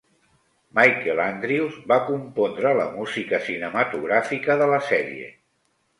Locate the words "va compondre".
1.93-2.73